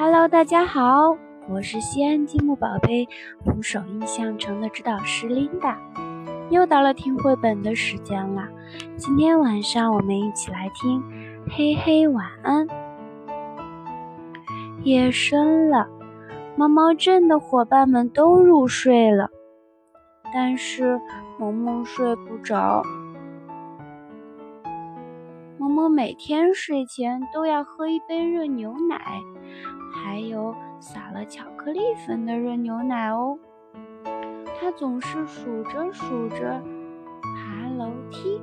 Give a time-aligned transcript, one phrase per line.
[0.00, 3.08] Hello，大家好，我是西安积木宝贝
[3.44, 5.74] 红手印象城的指导师 Linda，
[6.50, 8.46] 又到了听绘本的时间了。
[8.96, 11.02] 今天晚上我们一起来听
[11.50, 12.68] 《嘿嘿晚安》。
[14.84, 15.88] 夜深了，
[16.56, 19.28] 毛毛镇的伙伴们都入睡了，
[20.32, 21.00] 但是
[21.40, 22.84] 萌萌睡不着。
[25.78, 29.20] 我每天睡前都要喝一杯热牛奶。
[29.94, 33.38] 还有撒了巧克力粉的热牛奶哦。
[34.60, 36.60] 他总是数着数着
[37.22, 38.40] 爬楼梯，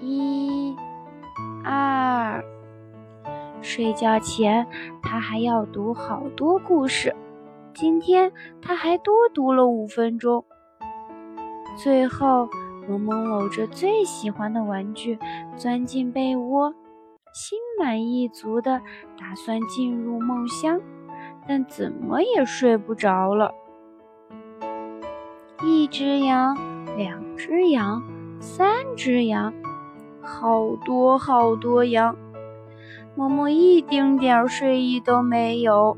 [0.00, 0.76] 一、
[1.64, 2.40] 二。
[3.60, 4.64] 睡觉前
[5.02, 7.14] 他还要读好多故事，
[7.74, 8.30] 今天
[8.62, 10.44] 他还多读了五分钟。
[11.76, 12.48] 最后，
[12.88, 15.18] 萌萌搂着最喜欢的玩具
[15.56, 16.74] 钻进被窝。
[17.32, 18.82] 心满意足的
[19.16, 20.80] 打算进入梦乡，
[21.46, 23.54] 但怎么也睡不着了。
[25.62, 26.56] 一只羊，
[26.96, 28.02] 两只羊，
[28.40, 29.54] 三只羊，
[30.20, 32.16] 好多好多羊。
[33.14, 35.96] 萌萌一丁点睡意都没有。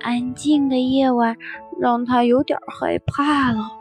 [0.00, 1.36] 安静的夜晚
[1.78, 3.79] 让他有点害怕了。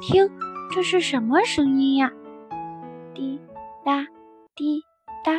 [0.00, 0.30] 听，
[0.70, 2.10] 这是什么声音呀？
[3.14, 3.40] 滴
[3.84, 4.06] 答。
[4.54, 4.82] 滴
[5.22, 5.32] 答，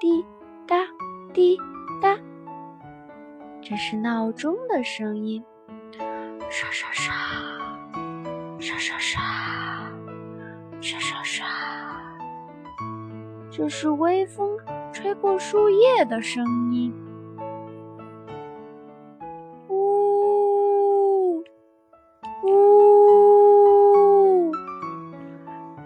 [0.00, 0.24] 滴
[0.66, 0.76] 答，
[1.34, 1.58] 滴
[2.00, 2.16] 答，
[3.60, 5.44] 这是闹钟的声音。
[6.48, 7.12] 沙沙沙，
[8.58, 9.20] 沙沙沙，
[10.80, 11.44] 沙沙沙，
[13.50, 14.56] 这是微风
[14.94, 16.90] 吹过树叶的声音。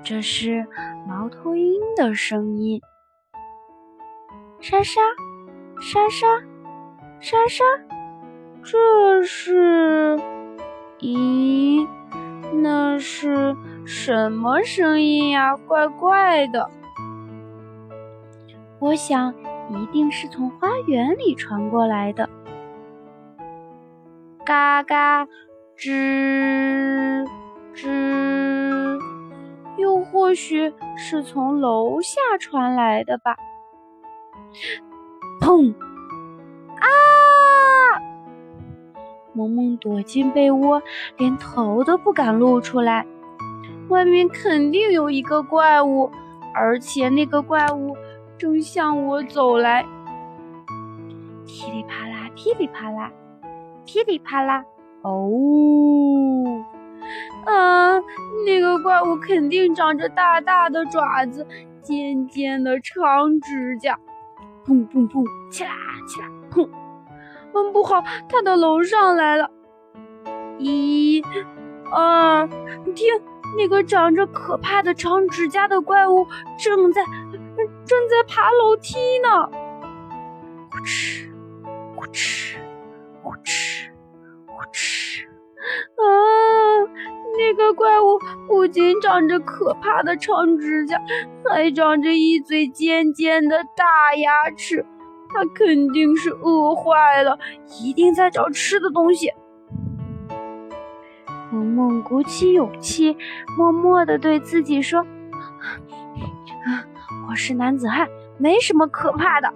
[0.08, 0.66] 这是。
[1.06, 2.80] 猫头鹰的声音，
[4.58, 5.02] 沙沙
[5.82, 6.26] 沙沙
[7.20, 7.64] 沙沙，
[8.62, 10.18] 这是？
[10.98, 11.86] 咦，
[12.54, 13.54] 那是
[13.84, 15.54] 什么声音呀？
[15.54, 16.70] 怪怪的。
[18.78, 19.34] 我想，
[19.68, 22.30] 一定是从花园里传过来的。
[24.42, 25.26] 嘎嘎，
[25.76, 27.26] 吱
[27.74, 29.17] 吱。
[30.28, 33.34] 或许是从楼下传来的吧。
[35.40, 35.72] 砰！
[36.76, 36.84] 啊！
[39.32, 40.82] 萌萌躲进被窝，
[41.16, 43.06] 连头都不敢露出来。
[43.88, 46.10] 外面肯定有一个怪物，
[46.54, 47.96] 而且那个怪物
[48.36, 49.82] 正向我走来。
[51.46, 53.10] 噼里啪啦，噼里啪啦，
[53.86, 54.62] 噼里啪啦。
[55.00, 56.57] 哦。
[58.82, 61.46] 怪物肯定长着大大的爪子，
[61.82, 63.98] 尖尖的长指甲，
[64.66, 65.70] 砰砰砰，起啦
[66.06, 66.68] 起啦，砰！
[67.54, 69.50] 嗯，不好，它到楼上来了。
[70.58, 71.22] 一、
[71.92, 72.46] 二，
[72.84, 73.06] 你听，
[73.56, 76.26] 那个长着可怕的长指甲的怪物
[76.58, 77.02] 正在
[77.84, 79.48] 正在爬楼梯呢。
[80.70, 81.30] 呼哧，
[81.94, 82.56] 呼哧，
[83.22, 83.87] 呼哧，
[87.78, 88.18] 怪物
[88.48, 91.00] 不仅长着可怕的长指甲，
[91.48, 94.84] 还长着一嘴尖尖的大牙齿。
[95.30, 97.38] 它肯定是饿坏了，
[97.80, 99.30] 一定在找吃的东西。
[101.52, 103.16] 萌萌鼓起勇气，
[103.56, 105.00] 默默地对自己说
[106.66, 106.84] ：“啊，
[107.30, 109.52] 我是男子汉，没什么可怕的。”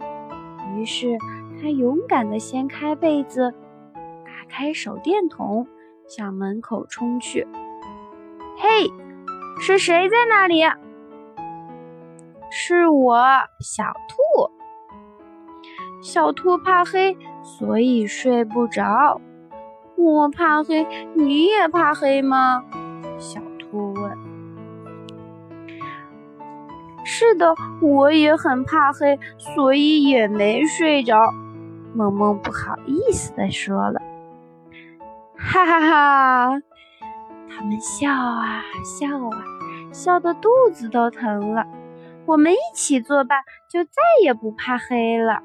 [0.77, 1.19] 于是
[1.61, 3.53] 他勇敢地掀开被子，
[3.94, 5.66] 打开手电筒，
[6.06, 7.47] 向门口冲去。
[8.62, 8.69] 嘿，
[9.59, 10.62] 是谁在那里？
[12.49, 13.19] 是我，
[13.59, 14.15] 小兔。
[16.00, 19.21] 小兔怕黑，所以睡不着。
[19.97, 22.62] 我怕黑，你也怕黑吗？
[23.19, 24.17] 小兔问。
[27.05, 31.19] 是的，我也很怕黑，所以也没睡着。
[31.97, 34.00] 萌萌不好意思地说了。
[35.37, 36.62] 哈哈哈。
[37.56, 39.44] 他们笑啊笑啊，
[39.93, 41.66] 笑得肚子都疼了。
[42.25, 43.90] 我们一起作伴，就再
[44.22, 45.43] 也不怕黑了。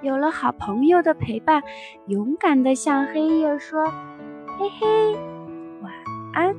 [0.00, 1.62] 有了好朋友的陪伴，
[2.06, 3.84] 勇敢地向黑夜说
[4.58, 5.16] ：“嘿嘿，
[5.82, 5.92] 晚
[6.34, 6.54] 安。”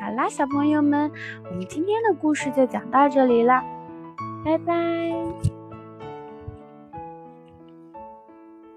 [0.00, 1.12] 好啦，小朋友们，
[1.48, 3.62] 我们今天的故事就讲到这里了，
[4.44, 5.51] 拜拜。